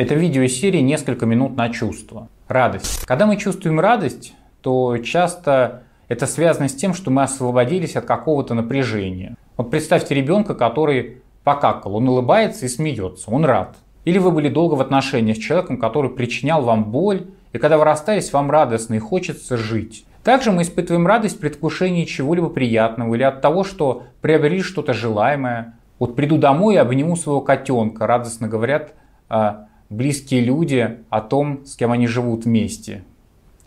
Это 0.00 0.14
видео 0.14 0.40
из 0.40 0.58
серии 0.58 0.80
«Несколько 0.80 1.26
минут 1.26 1.58
на 1.58 1.68
чувство». 1.68 2.28
Радость. 2.48 3.04
Когда 3.04 3.26
мы 3.26 3.36
чувствуем 3.36 3.78
радость, 3.80 4.32
то 4.62 4.96
часто 4.96 5.82
это 6.08 6.26
связано 6.26 6.70
с 6.70 6.74
тем, 6.74 6.94
что 6.94 7.10
мы 7.10 7.22
освободились 7.22 7.96
от 7.96 8.06
какого-то 8.06 8.54
напряжения. 8.54 9.36
Вот 9.58 9.70
представьте 9.70 10.14
ребенка, 10.14 10.54
который 10.54 11.18
покакал, 11.44 11.96
он 11.96 12.08
улыбается 12.08 12.64
и 12.64 12.70
смеется, 12.70 13.30
он 13.30 13.44
рад. 13.44 13.76
Или 14.06 14.16
вы 14.16 14.30
были 14.30 14.48
долго 14.48 14.72
в 14.72 14.80
отношениях 14.80 15.36
с 15.36 15.40
человеком, 15.40 15.76
который 15.76 16.10
причинял 16.10 16.62
вам 16.62 16.84
боль, 16.84 17.26
и 17.52 17.58
когда 17.58 17.76
вы 17.76 17.84
расстались, 17.84 18.32
вам 18.32 18.50
радостно 18.50 18.94
и 18.94 19.00
хочется 19.00 19.58
жить. 19.58 20.06
Также 20.24 20.50
мы 20.50 20.62
испытываем 20.62 21.06
радость 21.06 21.36
в 21.36 21.40
предвкушении 21.40 22.06
чего-либо 22.06 22.48
приятного 22.48 23.14
или 23.16 23.22
от 23.22 23.42
того, 23.42 23.64
что 23.64 24.04
приобрели 24.22 24.62
что-то 24.62 24.94
желаемое. 24.94 25.74
Вот 25.98 26.16
приду 26.16 26.38
домой 26.38 26.76
и 26.76 26.78
обниму 26.78 27.16
своего 27.16 27.42
котенка, 27.42 28.06
радостно 28.06 28.48
говорят 28.48 28.94
а, 29.28 29.66
близкие 29.90 30.40
люди 30.40 30.98
о 31.10 31.20
том, 31.20 31.66
с 31.66 31.76
кем 31.76 31.92
они 31.92 32.06
живут 32.06 32.44
вместе 32.46 33.04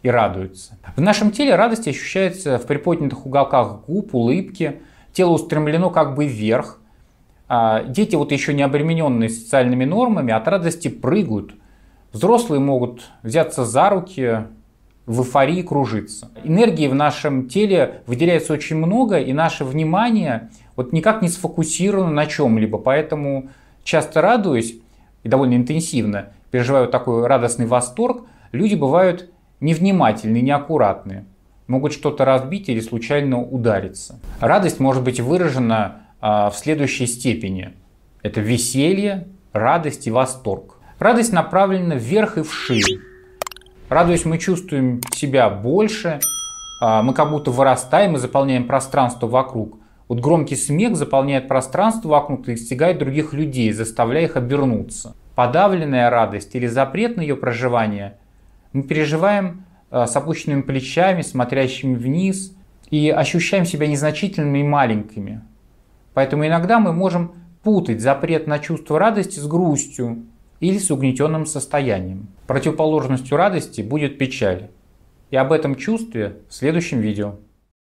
и 0.02 0.09
радуются. 0.09 0.77
В 0.95 1.02
нашем 1.02 1.31
теле 1.31 1.55
радость 1.55 1.88
ощущается 1.88 2.58
в 2.58 2.66
приподнятых 2.66 3.26
уголках 3.26 3.86
губ, 3.86 4.16
улыбки. 4.16 4.81
Тело 5.14 5.31
устремлено 5.31 5.90
как 5.90 6.16
бы 6.16 6.26
вверх. 6.26 6.80
А 7.48 7.84
дети, 7.84 8.16
вот 8.16 8.31
еще 8.31 8.54
не 8.54 8.64
обремененные 8.64 9.30
социальными 9.30 9.86
нормами, 9.86 10.34
от 10.34 10.48
радости 10.48 10.88
прыгают. 10.88 11.54
Взрослые 12.12 12.59
могут 12.59 13.12
взяться 13.22 13.66
за 13.66 13.90
руки, 13.90 14.45
в 15.05 15.20
эйфории 15.22 15.62
кружиться. 15.62 16.31
Энергии 16.44 16.88
в 16.88 16.95
нашем 16.95 17.50
теле 17.50 18.02
выделяется 18.08 18.53
очень 18.53 18.78
много, 18.78 19.20
и 19.20 19.34
наше 19.34 19.66
внимание 19.66 20.50
вот 20.76 20.94
никак 20.94 21.22
не 21.22 21.28
сфокусировано 21.28 22.12
на 22.12 22.26
чем-либо. 22.26 22.78
Поэтому 22.78 23.50
часто 23.84 24.22
радуюсь 24.22 24.76
и 25.23 25.30
довольно 25.30 25.55
интенсивно 25.55 26.30
переживаю 26.52 26.88
такой 26.88 27.25
радостный 27.25 27.66
восторг, 27.66 28.25
люди 28.52 28.75
бывают 28.75 29.31
невнимательные, 29.59 30.44
неаккуратные, 30.44 31.25
могут 31.67 31.94
что-то 31.94 32.25
разбить 32.25 32.70
или 32.70 32.80
случайно 32.80 33.42
удариться. 33.42 34.20
Радость 34.39 34.80
может 34.80 35.03
быть 35.03 35.20
выражена 35.20 36.03
а, 36.22 36.50
в 36.50 36.58
следующей 36.58 37.08
степени. 37.08 37.73
Это 38.22 38.42
веселье, 38.42 39.28
радость 39.52 40.08
и 40.08 40.12
восторг. 40.12 40.78
Радость 41.00 41.34
направлена 41.34 41.95
вверх 41.95 42.38
и 42.38 42.44
вширь. 42.44 43.00
Радуясь, 43.90 44.25
мы 44.25 44.38
чувствуем 44.38 45.02
себя 45.14 45.50
больше, 45.50 46.19
а, 46.81 47.02
мы 47.02 47.14
как 47.14 47.31
будто 47.31 47.52
вырастаем 47.52 48.16
и 48.16 48.19
заполняем 48.19 48.67
пространство 48.67 49.28
вокруг. 49.28 49.80
Вот 50.08 50.19
громкий 50.19 50.56
смех 50.56 50.95
заполняет 50.95 51.47
пространство 51.47 52.09
вокруг 52.09 52.47
и 52.47 52.52
достигает 52.52 53.00
других 53.00 53.34
людей, 53.34 53.72
заставляя 53.72 54.25
их 54.25 54.36
обернуться. 54.36 55.16
Подавленная 55.36 56.09
радость 56.09 56.53
или 56.56 56.67
запрет 56.67 57.17
на 57.17 57.22
ее 57.22 57.36
проживание 57.36 58.17
мы 58.72 58.84
переживаем 58.84 59.66
э, 59.92 60.06
с 60.06 60.16
опущенными 60.16 60.62
плечами, 60.62 61.22
смотрящими 61.22 61.95
вниз, 61.95 62.56
и 62.90 63.09
ощущаем 63.09 63.66
себя 63.66 63.88
незначительными 63.88 64.59
и 64.59 64.64
маленькими. 64.64 65.42
Поэтому 66.14 66.45
иногда 66.45 66.80
мы 66.80 66.94
можем 66.94 67.34
путать 67.64 68.02
запрет 68.02 68.45
на 68.45 68.59
чувство 68.59 69.00
радости 69.00 69.40
с 69.40 69.48
грустью 69.48 70.25
или 70.59 70.78
с 70.78 70.92
угнетенным 70.92 71.47
состоянием. 71.47 72.28
Противоположностью 72.45 73.38
радости 73.38 73.81
будет 73.81 74.20
печаль. 74.20 74.70
И 75.31 75.36
об 75.36 75.52
этом 75.52 75.75
чувстве 75.75 76.38
в 76.50 76.53
следующем 76.53 77.00
видео. 77.00 77.36